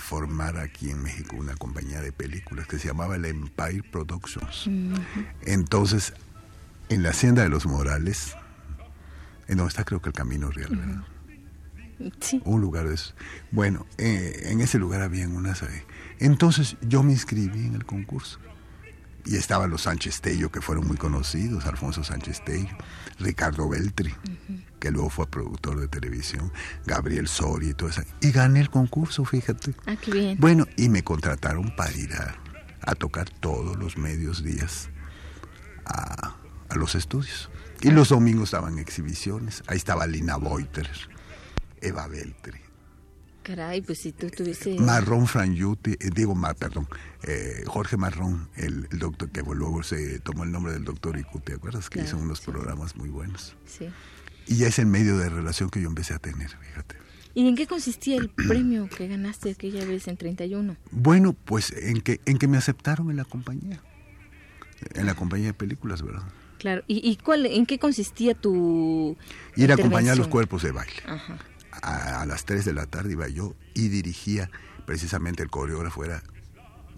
formar 0.10 0.58
aquí 0.58 0.90
en 0.90 1.04
México 1.04 1.36
una 1.38 1.56
compañía 1.56 2.02
de 2.02 2.12
películas 2.12 2.66
que 2.66 2.80
se 2.80 2.88
llamaba 2.88 3.16
el 3.16 3.26
Empire 3.26 3.84
Productions. 3.92 4.68
Entonces, 5.44 6.14
en 6.90 7.04
la 7.04 7.12
hacienda 7.12 7.44
de 7.44 7.50
los 7.50 7.68
Morales, 7.68 8.36
en 9.48 9.58
donde 9.58 9.70
está 9.70 9.84
creo 9.84 10.02
que 10.02 10.10
el 10.10 10.16
Camino 10.16 10.50
Real, 10.50 10.76
¿verdad? 10.76 11.04
Sí. 12.22 12.42
un 12.44 12.60
lugar 12.60 12.88
de 12.88 12.96
esos. 12.96 13.14
Bueno, 13.52 13.86
eh, 14.00 14.46
en 14.46 14.62
ese 14.62 14.80
lugar 14.80 15.04
habían 15.04 15.36
unas... 15.36 15.62
eh, 15.62 15.86
entonces 16.18 16.76
yo 16.82 17.04
me 17.04 17.12
inscribí 17.12 17.68
en 17.68 17.76
el 17.76 17.86
concurso. 17.86 18.40
Y 19.30 19.36
estaban 19.36 19.70
los 19.70 19.84
Sánchez 19.84 20.22
Tello, 20.22 20.52
que 20.52 20.60
fueron 20.60 20.88
muy 20.88 20.98
conocidos, 20.98 21.68
Alfonso 21.68 22.04
Sánchez 22.04 22.44
Tello, 22.44 22.76
Ricardo 23.20 23.70
Beltri, 23.70 24.12
que 24.80 24.90
luego 24.90 25.12
fue 25.12 25.28
productor 25.28 25.80
de 25.80 25.88
televisión, 25.88 26.52
Gabriel 26.88 27.28
Soria 27.28 27.70
y 27.70 27.74
todo 27.76 27.90
eso. 27.90 28.02
Y 28.22 28.32
gané 28.32 28.60
el 28.60 28.72
concurso, 28.72 29.26
fíjate. 29.26 29.76
Ah, 29.86 29.96
qué 30.02 30.12
bien. 30.12 30.38
Bueno, 30.40 30.66
y 30.78 30.90
me 30.90 31.04
contrataron 31.04 31.76
para 31.76 31.92
ir 31.92 32.12
a, 32.16 32.38
a 32.82 32.96
tocar 32.96 33.30
todos 33.30 33.78
los 33.78 33.98
medios 33.98 34.44
días 34.44 34.90
a, 35.86 36.36
a 36.68 36.76
los 36.76 36.96
estudios. 36.96 37.52
Y 37.82 37.92
los 37.92 38.10
domingos 38.10 38.50
daban 38.50 38.80
exhibiciones. 38.80 39.62
Ahí 39.68 39.78
estaba 39.78 40.08
Lina 40.08 40.38
Boiter, 40.38 40.90
Eva 41.82 42.08
Beltri, 42.08 42.60
Caray, 43.44 43.82
pues 43.82 44.00
si 44.00 44.12
tú 44.12 44.30
tuviste... 44.30 44.80
Marrón 44.80 45.26
Frangiuti, 45.28 45.92
eh, 46.00 46.10
digo, 46.14 46.36
ma- 46.36 46.54
perdón, 46.54 46.88
eh, 47.24 47.64
Jorge 47.66 47.98
Marrón, 47.98 48.50
el, 48.56 48.88
el 48.92 49.00
doctor 49.00 49.30
que 49.30 49.42
luego 49.42 49.82
se 49.84 50.20
tomó 50.20 50.44
el 50.44 50.52
nombre 50.52 50.74
del 50.74 50.84
doctor 50.84 51.18
Icu, 51.18 51.40
¿te 51.40 51.54
acuerdas? 51.54 51.90
Que 51.90 52.00
Claro, 52.00 52.08
hizo 52.10 52.18
unos 52.18 52.40
sí. 52.40 52.46
programas 52.52 52.96
muy 52.96 53.10
buenos. 53.10 53.56
Sí. 53.66 53.88
Y 54.48 54.64
es 54.64 54.78
el 54.80 54.86
medio 54.88 55.18
de 55.18 55.30
relación 55.30 55.70
que 55.70 55.82
yo 55.82 55.88
empecé 55.90 56.14
a 56.14 56.20
tener, 56.20 56.50
fíjate. 56.50 56.96
¿Y 57.36 57.48
en 57.48 57.56
qué 57.56 57.68
consistía 57.68 58.18
el 58.18 58.30
premio 58.30 58.90
que 58.90 59.08
ganaste 59.08 59.52
aquella 59.52 59.86
vez 59.86 60.08
en 60.08 60.18
31? 60.18 60.76
Bueno, 60.92 61.34
pues 61.34 61.72
en 61.72 62.02
que, 62.02 62.20
en 62.26 62.38
que 62.38 62.48
me 62.48 62.58
aceptaron 62.58 63.10
en 63.12 63.18
la 63.18 63.24
compañía, 63.26 63.82
en 64.96 65.06
la 65.06 65.14
compañía 65.14 65.48
de 65.48 65.54
películas, 65.54 66.02
¿verdad? 66.02 66.24
Claro. 66.58 66.84
¿Y, 66.88 67.08
y 67.10 67.16
cuál, 67.16 67.46
en 67.46 67.66
qué 67.66 67.80
consistía 67.80 68.34
tu 68.34 69.16
Ir 69.56 69.72
a 69.72 69.76
acompañar 69.76 70.18
los 70.18 70.28
cuerpos 70.28 70.64
de 70.64 70.72
baile. 70.74 71.02
Ajá. 71.06 71.38
A, 71.82 72.22
a 72.22 72.26
las 72.26 72.46
3 72.46 72.66
de 72.66 72.74
la 72.74 72.86
tarde 72.86 73.14
iba 73.14 73.28
yo 73.28 73.56
y 73.74 73.90
dirigía, 73.90 74.50
precisamente 74.86 75.44
el 75.44 75.50
coreógrafo 75.50 76.04
era 76.06 76.24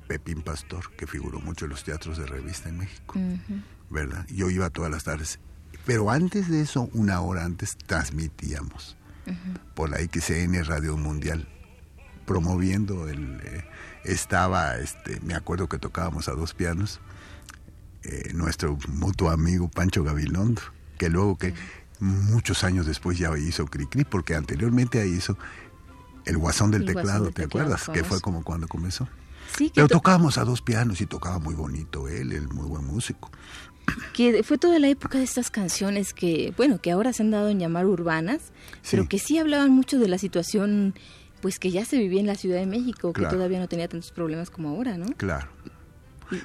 Pepín 0.08 0.42
Pastor, 0.42 0.92
que 0.98 1.08
figuró 1.08 1.40
mucho 1.40 1.66
en 1.66 1.72
los 1.72 1.84
teatros 1.84 2.18
de 2.18 2.26
revista 2.26 2.70
en 2.70 2.80
México. 2.80 3.20
¿verdad? 3.90 4.26
Yo 4.30 4.50
iba 4.50 4.70
todas 4.70 4.92
las 4.92 5.04
tardes. 5.04 5.40
Pero 5.86 6.10
antes 6.12 6.50
de 6.50 6.62
eso, 6.62 6.90
una 6.94 7.22
hora 7.22 7.46
antes, 7.46 7.78
transmitíamos 7.86 8.98
por 9.76 9.90
la 9.90 9.98
XN 10.00 10.66
Radio 10.66 10.98
Mundial, 10.98 11.48
promoviendo 12.26 13.08
el... 13.08 13.40
eh, 13.44 13.64
estaba, 14.04 14.78
este, 14.78 15.20
me 15.22 15.36
acuerdo 15.36 15.70
que 15.70 15.78
tocábamos 15.78 16.28
a 16.28 16.32
dos 16.34 16.54
pianos, 16.54 17.00
eh, 18.04 18.32
nuestro 18.34 18.78
mutuo 18.88 19.30
amigo 19.30 19.70
Pancho 19.70 20.04
Gabilondo, 20.04 20.62
que 20.98 21.10
luego 21.10 21.38
que 21.38 21.54
muchos 22.02 22.64
años 22.66 22.86
después 22.86 23.18
ya 23.18 23.36
hizo 23.38 23.66
Cricri, 23.68 24.04
porque 24.04 24.36
anteriormente 24.36 25.00
ahí 25.00 25.12
hizo 25.14 25.38
el 26.26 26.38
guasón 26.38 26.72
del 26.72 26.82
El 26.82 26.94
Guasón 26.94 27.02
teclado, 27.04 27.26
del 27.26 27.34
¿te 27.34 27.42
Teclado, 27.44 27.74
acuerdas? 27.76 27.90
Que 27.94 28.04
fue 28.04 28.20
como 28.22 28.44
cuando 28.44 28.68
comenzó. 28.68 29.08
Sí, 29.58 29.70
que, 29.70 29.76
Pero 29.76 29.88
to- 29.88 29.96
tocábamos 29.96 30.38
a 30.38 30.44
dos 30.44 30.62
pianos 30.62 31.00
y 31.02 31.06
tocaba 31.06 31.40
muy 31.40 31.56
bonito 31.56 32.08
él, 32.08 32.32
él 32.32 32.48
muy 32.50 32.68
buen 32.68 32.86
músico. 32.86 33.32
que 34.14 34.44
fue 34.44 34.58
toda 34.58 34.80
la 34.80 34.88
época 34.88 35.18
de 35.18 35.24
estas 35.24 35.50
canciones 35.52 36.14
que, 36.14 36.54
bueno, 36.58 36.80
que 36.82 36.92
ahora 36.92 37.12
se 37.14 37.24
han 37.24 37.32
dado 37.32 37.50
en 37.50 37.60
llamar 37.60 37.86
urbanas, 37.86 38.52
pero 38.90 39.08
que 39.10 39.20
sí 39.20 39.38
hablaban 39.38 39.72
mucho 39.72 39.98
de 40.00 40.08
la 40.08 40.18
situación, 40.18 40.94
pues 41.42 41.60
que 41.60 41.72
ya 41.72 41.84
se 41.86 41.98
vivía 41.98 42.20
en 42.22 42.28
la 42.28 42.36
Ciudad 42.36 42.58
de 42.60 42.68
México, 42.68 43.12
que 43.14 43.26
todavía 43.26 43.60
no 43.60 43.68
tenía 43.68 43.88
tantos 43.90 44.12
problemas 44.12 44.50
como 44.50 44.70
ahora, 44.70 44.98
¿no? 44.98 45.08
Claro. 45.18 45.48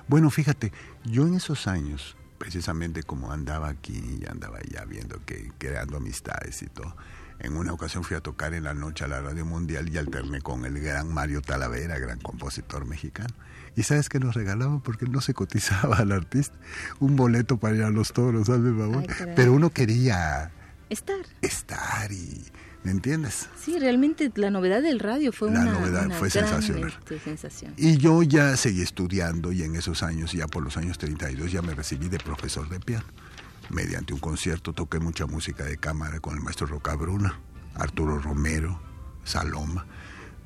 Bueno, 0.09 0.31
fíjate, 0.31 0.73
yo 1.05 1.27
en 1.29 1.35
esos 1.35 1.67
años, 1.69 2.17
precisamente 2.47 3.03
como 3.03 3.33
andaba 3.33 3.69
aquí 3.69 4.21
y 4.23 4.25
andaba 4.31 4.61
ya 4.71 4.85
viendo 4.85 5.21
que 5.27 5.51
creando 5.59 5.97
amistades 5.97 6.63
y 6.63 6.67
todo, 6.67 6.95
en 7.41 7.57
una 7.57 7.73
ocasión 7.73 8.05
fui 8.05 8.17
a 8.17 8.21
tocar 8.21 8.55
en 8.55 8.63
la 8.63 8.73
noche 8.73 9.05
a 9.05 9.09
la 9.09 9.21
Radio 9.21 9.45
Mundial 9.45 9.89
y 9.93 9.99
alterné 9.99 10.41
con 10.43 10.65
el 10.65 10.79
gran 10.79 11.13
Mario 11.13 11.43
Talavera, 11.43 11.99
gran 11.99 12.21
compositor 12.21 12.85
mexicano. 12.87 13.35
Y 13.75 13.83
sabes 13.83 14.09
que 14.09 14.21
nos 14.21 14.37
regalaban 14.37 14.81
porque 14.81 15.07
no 15.07 15.21
se 15.21 15.35
cotizaba 15.35 15.97
al 15.97 16.13
artista 16.13 16.57
un 17.01 17.17
boleto 17.17 17.57
para 17.57 17.75
ir 17.75 17.83
a 17.83 17.91
los 17.91 18.13
toros, 18.13 18.47
¿sabes, 18.47 18.73
favor? 18.79 19.05
Pero 19.35 19.53
uno 19.53 19.71
quería 19.71 20.53
Estar. 20.89 21.17
estar 21.43 22.13
y, 22.13 22.45
¿me 22.87 22.93
entiendes? 22.93 23.49
Sí, 23.61 23.81
realmente 23.81 24.31
la 24.37 24.49
novedad 24.49 24.81
del 24.81 25.01
radio 25.01 25.33
fue 25.33 25.51
La 25.51 25.63
una, 25.63 25.73
novedad 25.73 26.07
una 26.07 26.15
fue 26.15 26.29
gran, 26.29 26.47
sensacional. 26.49 26.95
este, 26.97 27.19
sensación. 27.19 27.75
Y 27.77 27.97
yo 27.97 28.23
ya 28.23 28.57
seguí 28.57 28.81
estudiando 28.81 29.51
y 29.51 29.65
en 29.65 29.75
esos 29.75 30.05
años, 30.05 30.31
ya 30.33 30.47
por 30.47 30.63
los 30.63 30.77
años 30.77 30.97
32, 30.97 31.51
ya 31.51 31.63
me 31.63 31.75
recibí 31.75 32.09
de 32.09 32.19
profesor 32.19 32.69
de 32.69 32.79
piano. 32.79 33.05
Mediante 33.71 34.15
un 34.15 34.21
concierto 34.21 34.73
toqué 34.73 35.01
mucha 35.01 35.27
música 35.27 35.65
de 35.65 35.79
cámara 35.79 36.21
con 36.21 36.37
el 36.37 36.43
maestro 36.45 36.69
Rocabruna, 36.69 37.41
Arturo 37.75 38.21
Romero, 38.21 38.81
Saloma. 39.25 39.85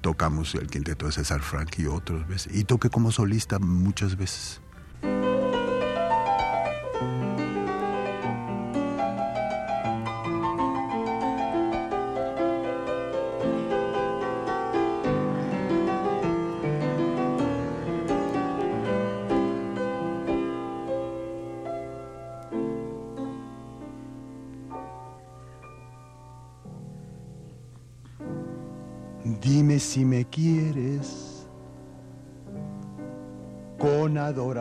Tocamos 0.01 0.55
el 0.55 0.69
quinteto 0.69 1.05
de 1.05 1.13
César 1.13 1.43
Frank 1.43 1.79
y 1.79 1.85
otras 1.85 2.27
veces. 2.27 2.57
Y 2.57 2.65
toqué 2.65 2.89
como 2.89 3.13
solista 3.13 3.59
muchas 3.59 4.17
veces. 4.17 4.63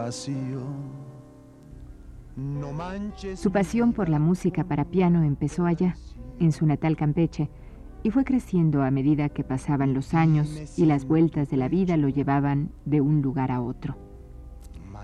Adoración. 0.09 1.09
No 2.35 2.71
manches. 2.71 3.39
Su 3.39 3.51
pasión 3.51 3.93
por 3.93 4.09
la 4.09 4.19
música 4.19 4.63
para 4.63 4.85
piano 4.85 5.23
empezó 5.23 5.65
allá, 5.65 5.95
en 6.39 6.51
su 6.51 6.65
natal 6.65 6.95
Campeche, 6.95 7.49
y 8.01 8.11
fue 8.11 8.23
creciendo 8.23 8.81
a 8.81 8.91
medida 8.91 9.29
que 9.29 9.43
pasaban 9.43 9.93
los 9.93 10.13
años 10.13 10.77
y 10.77 10.85
las 10.85 11.05
vueltas 11.05 11.49
de 11.49 11.57
la 11.57 11.67
vida 11.67 11.97
lo 11.97 12.07
llevaban 12.07 12.71
de 12.85 13.01
un 13.01 13.21
lugar 13.21 13.51
a 13.51 13.61
otro. 13.61 13.97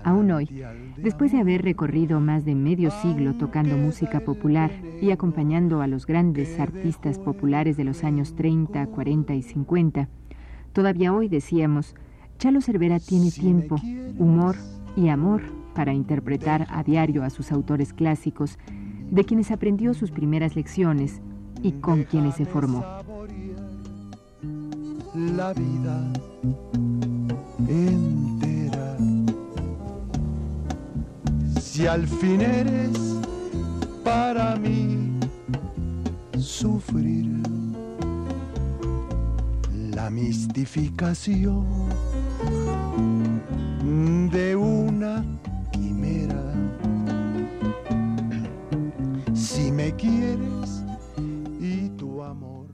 Aún 0.02 0.30
hoy, 0.30 0.48
después 0.96 1.32
de 1.32 1.40
haber 1.40 1.62
recorrido 1.62 2.20
más 2.20 2.44
de 2.44 2.54
medio 2.54 2.90
siglo 2.90 3.34
tocando 3.34 3.76
música 3.76 4.20
popular 4.20 4.70
y 5.02 5.10
acompañando 5.10 5.82
a 5.82 5.88
los 5.88 6.06
grandes 6.06 6.58
artistas 6.60 7.18
populares 7.18 7.76
de 7.76 7.84
los 7.84 8.04
años 8.04 8.34
30, 8.34 8.86
40 8.86 9.34
y 9.34 9.42
50, 9.42 10.08
todavía 10.72 11.12
hoy 11.12 11.28
decíamos, 11.28 11.94
Chalo 12.38 12.60
Cervera 12.60 13.00
tiene 13.00 13.30
tiempo, 13.30 13.76
humor 14.18 14.56
y 14.96 15.08
amor 15.08 15.42
para 15.74 15.92
interpretar 15.92 16.66
a 16.70 16.82
diario 16.82 17.22
a 17.22 17.30
sus 17.30 17.52
autores 17.52 17.92
clásicos, 17.92 18.58
de 19.10 19.24
quienes 19.24 19.50
aprendió 19.50 19.94
sus 19.94 20.10
primeras 20.10 20.56
lecciones 20.56 21.20
y 21.62 21.72
con 21.72 22.04
quienes 22.04 22.36
se 22.36 22.46
formó. 22.46 22.84
La 25.14 25.52
vida 25.52 26.12
Si 31.60 31.86
al 31.86 32.06
fin 32.08 32.40
eres 32.40 33.16
para 34.02 34.56
mí 34.56 35.20
sufrir 36.38 37.26
la 39.90 40.08
mistificación 40.08 41.66
de 44.30 44.56
una 45.06 45.24
quimera. 45.70 46.42
Si 49.34 49.70
me 49.70 49.94
quieres 49.96 50.82
y 51.60 51.88
tu 51.90 52.22
amor. 52.22 52.66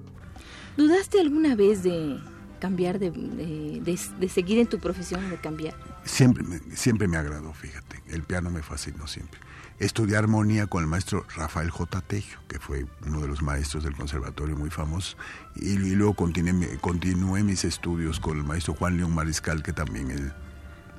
¿Dudaste 0.76 1.20
alguna 1.20 1.54
vez 1.54 1.82
de 1.82 2.18
cambiar, 2.60 2.98
de, 2.98 3.10
de, 3.10 4.28
seguir 4.28 4.58
en 4.58 4.66
tu 4.66 4.78
profesión, 4.78 5.28
de 5.28 5.36
cambiar? 5.36 5.74
Siempre 6.04 6.42
me, 6.44 6.60
siempre 6.76 7.08
me 7.08 7.16
agradó, 7.16 7.52
fíjate. 7.52 8.02
El 8.08 8.22
piano 8.22 8.50
me 8.50 8.62
fascinó 8.62 9.06
siempre. 9.06 9.40
Estudié 9.78 10.16
armonía 10.16 10.66
con 10.66 10.82
el 10.82 10.88
maestro 10.88 11.26
Rafael 11.34 11.70
J. 11.70 12.00
Tejo, 12.02 12.40
que 12.46 12.60
fue 12.60 12.86
uno 13.06 13.20
de 13.20 13.28
los 13.28 13.42
maestros 13.42 13.82
del 13.82 13.96
conservatorio 13.96 14.56
muy 14.56 14.70
famoso. 14.70 15.16
Y, 15.56 15.76
luego 15.76 16.14
continué, 16.14 16.78
continué, 16.80 17.42
mis 17.42 17.64
estudios 17.64 18.20
con 18.20 18.38
el 18.38 18.44
maestro 18.44 18.74
Juan 18.74 18.96
León 18.96 19.14
Mariscal, 19.14 19.62
que 19.62 19.72
también 19.72 20.10
es 20.10 20.20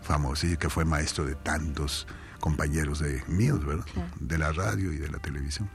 famoso 0.03 0.47
y 0.47 0.57
que 0.57 0.69
fue 0.69 0.85
maestro 0.85 1.25
de 1.25 1.35
tantos 1.35 2.07
compañeros 2.39 2.99
de 2.99 3.23
míos, 3.27 3.65
¿verdad? 3.65 3.85
De 4.19 4.37
la 4.37 4.51
radio 4.51 4.91
y 4.91 4.97
de 4.97 5.07
la 5.09 5.19
televisión. 5.19 5.69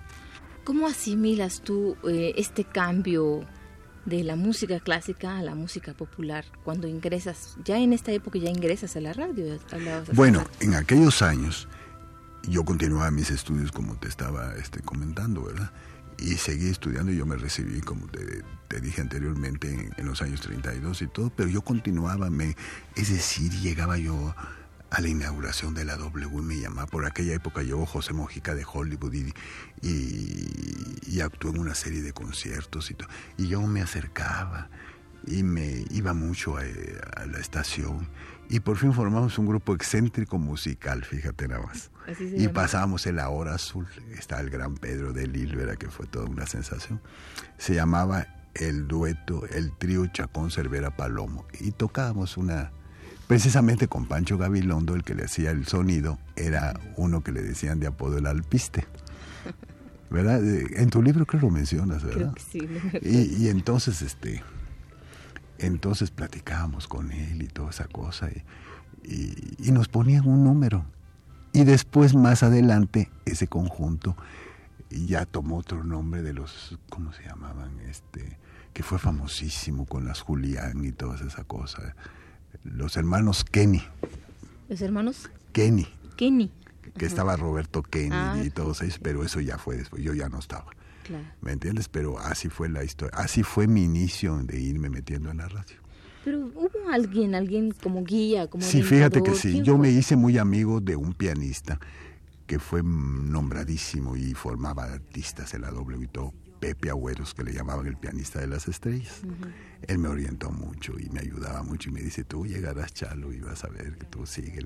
¿Cómo 0.64 0.86
asimilas 0.86 1.62
tú 1.62 1.96
eh, 2.06 2.34
este 2.36 2.64
cambio 2.64 3.46
de 4.08 4.24
la 4.24 4.36
música 4.36 4.80
clásica 4.80 5.38
a 5.38 5.42
la 5.42 5.54
música 5.54 5.92
popular 5.94 6.44
cuando 6.64 6.88
ingresas, 6.88 7.56
ya 7.64 7.78
en 7.78 7.92
esta 7.92 8.10
época 8.12 8.38
ya 8.38 8.50
ingresas 8.50 8.96
a 8.96 9.00
la 9.00 9.12
radio. 9.12 9.58
bueno, 10.14 10.44
en 10.60 10.74
aquellos 10.74 11.20
años 11.20 11.68
yo 12.48 12.64
continuaba 12.64 13.10
mis 13.10 13.30
estudios 13.30 13.70
como 13.70 13.96
te 13.96 14.08
estaba 14.08 14.54
este, 14.56 14.80
comentando, 14.80 15.44
¿verdad? 15.44 15.70
Y 16.18 16.36
seguí 16.36 16.68
estudiando, 16.68 17.12
yo 17.12 17.26
me 17.26 17.36
recibí, 17.36 17.80
como 17.80 18.08
te, 18.08 18.80
dije 18.80 19.00
anteriormente, 19.00 19.92
en, 19.96 20.06
los 20.06 20.20
años 20.20 20.40
32 20.40 21.02
y 21.02 21.06
todo, 21.06 21.30
pero 21.30 21.48
yo 21.48 21.62
continuaba, 21.62 22.28
me, 22.28 22.56
es 22.96 23.10
decir, 23.10 23.52
llegaba 23.52 23.98
yo 23.98 24.34
a 24.90 25.00
la 25.00 25.08
inauguración 25.08 25.74
de 25.74 25.84
la 25.84 25.96
W 25.96 26.42
me 26.42 26.58
llamaba. 26.58 26.86
Por 26.86 27.04
aquella 27.04 27.34
época 27.34 27.62
llegó 27.62 27.86
José 27.86 28.14
Mojica 28.14 28.54
de 28.54 28.64
Hollywood 28.64 29.12
y, 29.12 29.34
y, 31.06 31.20
actuó 31.20 31.50
en 31.50 31.58
una 31.58 31.74
serie 31.74 32.02
de 32.02 32.12
conciertos 32.12 32.90
y 32.90 32.94
todo. 32.94 33.08
Y 33.36 33.48
yo 33.48 33.60
me 33.62 33.82
acercaba 33.82 34.70
y 35.26 35.42
me 35.42 35.84
iba 35.90 36.14
mucho 36.14 36.56
a, 36.56 36.62
la 37.26 37.38
estación. 37.38 38.08
Y 38.48 38.60
por 38.60 38.76
fin 38.76 38.92
formamos 38.92 39.38
un 39.38 39.46
grupo 39.46 39.74
excéntrico 39.74 40.38
musical, 40.38 41.04
fíjate 41.04 41.48
nada 41.48 41.62
más. 41.66 41.90
y 42.18 42.48
pasábamos 42.48 43.06
en 43.06 43.16
la 43.16 43.28
hora 43.28 43.54
azul. 43.54 43.86
Está 44.16 44.40
el 44.40 44.50
gran 44.50 44.74
Pedro 44.74 45.12
de 45.12 45.26
Lilvera, 45.26 45.76
que 45.76 45.88
fue 45.88 46.06
toda 46.06 46.26
una 46.26 46.46
sensación. 46.46 47.00
Se 47.58 47.74
llamaba 47.74 48.26
el 48.54 48.88
dueto, 48.88 49.46
el 49.48 49.76
trío 49.76 50.06
Chacón 50.06 50.50
Cervera 50.50 50.96
Palomo. 50.96 51.46
Y 51.60 51.72
tocábamos 51.72 52.36
una 52.36 52.72
Precisamente 53.28 53.88
con 53.88 54.06
Pancho 54.06 54.38
Gabilondo, 54.38 54.94
el 54.94 55.04
que 55.04 55.14
le 55.14 55.24
hacía 55.24 55.50
el 55.50 55.66
sonido, 55.66 56.18
era 56.34 56.80
uno 56.96 57.22
que 57.22 57.30
le 57.30 57.42
decían 57.42 57.78
de 57.78 57.86
apodo 57.86 58.16
el 58.16 58.26
alpiste. 58.26 58.86
¿Verdad? 60.10 60.42
Eh, 60.42 60.66
en 60.76 60.88
tu 60.88 61.02
libro 61.02 61.26
creo 61.26 61.42
que 61.42 61.46
lo 61.46 61.52
mencionas, 61.52 62.02
¿verdad? 62.02 62.32
sí. 62.50 62.66
Y, 63.02 63.48
entonces, 63.48 64.00
este, 64.00 64.42
entonces 65.58 66.10
platicábamos 66.10 66.88
con 66.88 67.10
él 67.12 67.42
y 67.42 67.48
toda 67.48 67.70
esa 67.70 67.86
cosa 67.86 68.30
y, 68.30 69.56
y, 69.58 69.70
nos 69.72 69.88
ponían 69.88 70.26
un 70.26 70.44
número. 70.44 70.84
Y 71.52 71.64
después, 71.64 72.14
más 72.14 72.42
adelante, 72.42 73.10
ese 73.24 73.46
conjunto 73.46 74.16
ya 74.90 75.24
tomó 75.24 75.58
otro 75.58 75.84
nombre 75.84 76.22
de 76.22 76.32
los, 76.32 76.78
¿cómo 76.90 77.12
se 77.12 77.24
llamaban? 77.24 77.80
Este, 77.80 78.38
que 78.72 78.82
fue 78.82 78.98
famosísimo 78.98 79.86
con 79.86 80.04
las 80.06 80.20
Julián 80.20 80.84
y 80.84 80.92
toda 80.92 81.16
esa 81.16 81.44
cosa 81.44 81.94
los 82.64 82.96
hermanos 82.96 83.44
Kenny. 83.44 83.82
¿Los 84.68 84.80
hermanos? 84.80 85.30
Kenny. 85.52 85.88
Kenny. 86.16 86.52
Que 86.96 87.06
estaba 87.06 87.36
Roberto 87.36 87.82
Kenny 87.82 88.10
ah, 88.12 88.42
y 88.44 88.50
todos 88.50 88.82
ellos, 88.82 88.98
pero 89.00 89.22
eso 89.22 89.40
ya 89.40 89.58
fue 89.58 89.76
después, 89.76 90.02
yo 90.02 90.14
ya 90.14 90.28
no 90.28 90.38
estaba. 90.38 90.66
Claro. 91.08 91.24
¿Me 91.40 91.52
entiendes? 91.52 91.88
Pero 91.88 92.18
así 92.18 92.50
fue 92.50 92.68
la 92.68 92.84
historia, 92.84 93.18
así 93.18 93.42
fue 93.42 93.66
mi 93.66 93.82
inicio 93.82 94.36
de 94.36 94.60
irme 94.60 94.90
metiendo 94.90 95.30
en 95.30 95.38
la 95.38 95.48
radio. 95.48 95.76
Pero 96.22 96.40
hubo 96.54 96.90
alguien, 96.92 97.34
alguien 97.34 97.72
como 97.82 98.04
guía, 98.04 98.48
como 98.48 98.62
Sí, 98.62 98.82
fíjate 98.82 99.22
que 99.22 99.34
sí, 99.34 99.62
yo 99.62 99.78
me 99.78 99.88
hice 99.90 100.16
muy 100.16 100.36
amigo 100.36 100.80
de 100.80 100.96
un 100.96 101.14
pianista 101.14 101.80
que 102.46 102.58
fue 102.58 102.82
nombradísimo 102.82 104.16
y 104.16 104.34
formaba 104.34 104.84
artistas 104.84 105.54
en 105.54 105.62
la 105.62 105.70
W 105.70 106.04
y 106.04 106.08
todo, 106.08 106.34
Pepe 106.60 106.90
Agüeros, 106.90 107.34
que 107.34 107.44
le 107.44 107.52
llamaban 107.52 107.86
el 107.86 107.96
pianista 107.96 108.40
de 108.40 108.46
las 108.46 108.68
estrellas. 108.68 109.22
Él 109.86 109.98
me 109.98 110.08
orientó 110.08 110.50
mucho 110.50 110.98
y 110.98 111.08
me 111.10 111.20
ayudaba 111.20 111.62
mucho 111.62 111.88
y 111.88 111.92
me 111.92 112.00
dice, 112.00 112.24
tú 112.24 112.46
llegarás, 112.46 112.92
Chalo, 112.92 113.32
y 113.32 113.40
vas 113.40 113.64
a 113.64 113.68
ver 113.68 113.96
que 113.96 114.06
tú 114.06 114.26
sigues. 114.26 114.64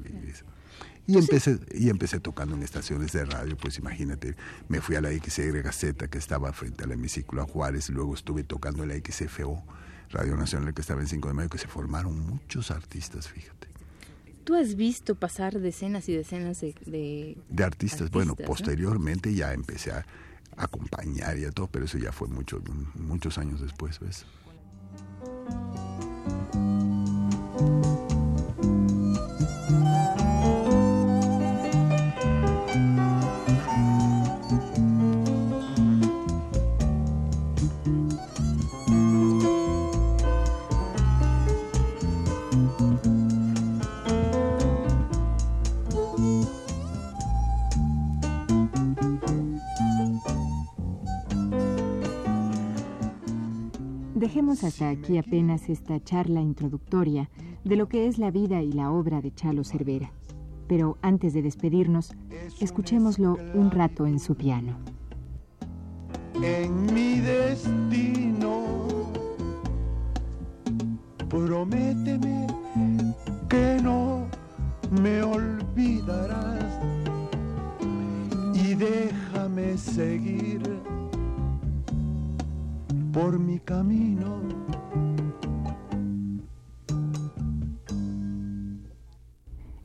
Y 1.06 1.18
empecé, 1.18 1.58
y 1.74 1.90
empecé 1.90 2.20
tocando 2.20 2.54
en 2.54 2.62
estaciones 2.62 3.12
de 3.12 3.24
radio, 3.24 3.56
pues 3.56 3.78
imagínate, 3.78 4.36
me 4.68 4.80
fui 4.80 4.96
a 4.96 5.00
la 5.00 5.10
XR 5.10 5.62
Gaceta, 5.62 6.08
que 6.08 6.18
estaba 6.18 6.52
frente 6.52 6.84
al 6.84 6.92
hemiciclo 6.92 7.42
a 7.42 7.44
Juárez, 7.44 7.88
y 7.88 7.92
luego 7.92 8.14
estuve 8.14 8.44
tocando 8.44 8.84
en 8.84 8.90
la 8.90 8.94
XFO, 8.96 9.62
Radio 10.10 10.36
Nacional, 10.36 10.72
que 10.74 10.80
estaba 10.80 11.00
en 11.00 11.08
5 11.08 11.28
de 11.28 11.34
mayo, 11.34 11.48
que 11.48 11.58
se 11.58 11.68
formaron 11.68 12.18
muchos 12.20 12.70
artistas, 12.70 13.28
fíjate. 13.28 13.68
¿Tú 14.44 14.56
has 14.56 14.74
visto 14.74 15.14
pasar 15.14 15.60
decenas 15.60 16.08
y 16.08 16.14
decenas 16.14 16.60
de... 16.60 17.36
De, 17.48 17.64
artistas. 17.64 18.10
Bueno, 18.10 18.34
posteriormente 18.34 19.32
ya 19.34 19.52
empecé 19.52 19.92
a 19.92 20.04
acompañar 20.56 21.38
y 21.38 21.44
a 21.44 21.50
todo, 21.50 21.68
pero 21.68 21.84
eso 21.84 21.98
ya 21.98 22.12
fue 22.12 22.28
muchos 22.28 22.62
muchos 22.94 23.38
años 23.38 23.60
después, 23.60 23.98
¿ves? 24.00 24.26
Aquí 54.92 55.18
apenas 55.18 55.68
esta 55.68 56.02
charla 56.02 56.40
introductoria 56.40 57.28
de 57.64 57.76
lo 57.76 57.88
que 57.88 58.06
es 58.06 58.18
la 58.18 58.30
vida 58.30 58.62
y 58.62 58.72
la 58.72 58.90
obra 58.90 59.20
de 59.20 59.34
Chalo 59.34 59.64
Cervera. 59.64 60.12
Pero 60.68 60.98
antes 61.02 61.34
de 61.34 61.42
despedirnos, 61.42 62.14
escuchémoslo 62.60 63.36
un 63.54 63.70
rato 63.70 64.06
en 64.06 64.18
su 64.18 64.36
piano. 64.36 64.76
En 66.42 66.86
mi 66.94 67.20
destino, 67.20 68.64
prométeme 71.28 72.46
que 73.48 73.78
no 73.82 74.26
me 75.02 75.22
olvidarás 75.22 76.64
y 78.54 78.74
déjame 78.74 79.76
seguir 79.76 80.62
por 83.12 83.38
mi 83.38 83.58
camino 83.60 84.40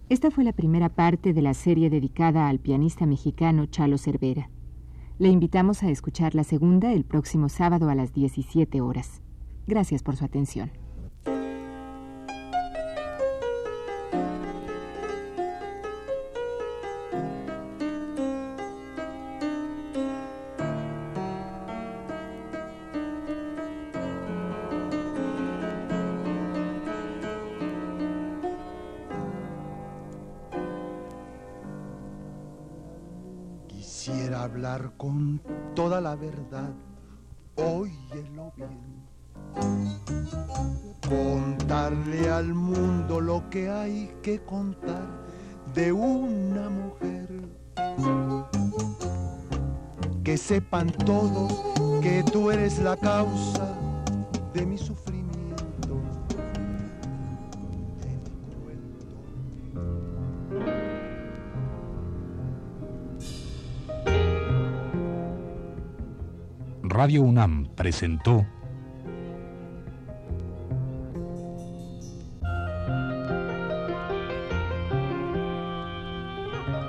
Esta 0.10 0.32
fue 0.32 0.46
la 0.46 0.54
primera 0.54 0.88
parte 0.88 1.34
de 1.34 1.42
la 1.42 1.54
serie 1.54 1.90
dedicada 1.90 2.48
al 2.48 2.60
pianista 2.60 3.06
mexicano 3.06 3.66
Chalo 3.66 3.98
Cervera. 3.98 4.50
Le 5.20 5.28
invitamos 5.28 5.84
a 5.84 5.90
escuchar 5.90 6.34
la 6.34 6.46
segunda 6.46 6.94
el 6.94 7.04
próximo 7.04 7.50
sábado 7.50 7.90
a 7.90 7.96
las 7.96 8.14
17 8.14 8.80
horas. 8.80 9.22
Gracias 9.66 10.04
por 10.04 10.16
su 10.16 10.24
atención. 10.24 10.72
La 36.08 36.16
verdad, 36.16 36.74
óyelo 37.56 38.54
bien. 38.56 38.80
Contarle 41.06 42.30
al 42.30 42.54
mundo 42.54 43.20
lo 43.20 43.50
que 43.50 43.70
hay 43.70 44.16
que 44.24 44.40
contar 44.40 45.06
de 45.74 45.92
una 45.92 46.70
mujer. 46.70 47.28
Que 50.24 50.38
sepan 50.38 50.88
todos 51.06 51.52
que 52.02 52.24
tú 52.32 52.52
eres 52.52 52.80
la 52.80 52.96
causa 52.96 53.68
de 54.54 54.66
mi 54.66 54.78
sufrimiento 54.78 55.17
Radio 66.98 67.22
UNAM 67.22 67.68
presentó 67.76 68.44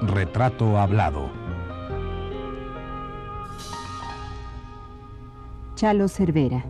Retrato 0.01 0.79
Hablado. 0.79 1.31
Chalo 5.75 6.09
Cervera. 6.09 6.65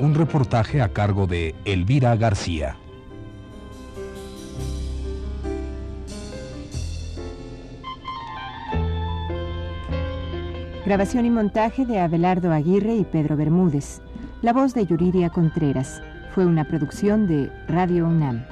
Un 0.00 0.14
reportaje 0.14 0.80
a 0.80 0.92
cargo 0.92 1.26
de 1.26 1.56
Elvira 1.64 2.14
García. 2.14 2.76
Grabación 10.86 11.26
y 11.26 11.30
montaje 11.30 11.84
de 11.84 11.98
Abelardo 11.98 12.52
Aguirre 12.52 12.94
y 12.94 13.04
Pedro 13.04 13.36
Bermúdez. 13.36 14.00
La 14.40 14.52
voz 14.52 14.72
de 14.72 14.86
Yuriria 14.86 15.30
Contreras. 15.30 16.00
Fue 16.32 16.46
una 16.46 16.62
producción 16.62 17.26
de 17.26 17.50
Radio 17.66 18.06
UNAM. 18.06 18.46